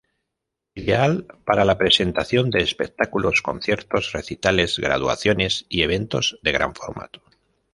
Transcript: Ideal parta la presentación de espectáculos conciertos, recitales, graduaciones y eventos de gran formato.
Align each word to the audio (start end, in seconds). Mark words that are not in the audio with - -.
Ideal 0.73 1.27
parta 1.45 1.63
la 1.63 1.77
presentación 1.77 2.49
de 2.49 2.63
espectáculos 2.63 3.43
conciertos, 3.43 4.13
recitales, 4.13 4.79
graduaciones 4.79 5.67
y 5.69 5.83
eventos 5.83 6.39
de 6.41 6.51
gran 6.51 6.73
formato. 6.73 7.21